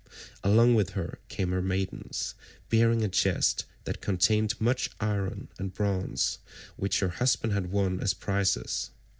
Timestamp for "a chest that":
3.03-4.01